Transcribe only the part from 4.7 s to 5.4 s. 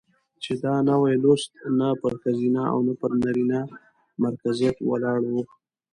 ولاړ و،